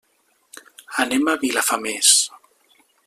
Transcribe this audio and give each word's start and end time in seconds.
Anem 1.03 1.27
a 1.27 1.35
Vilafamés. 1.43 2.15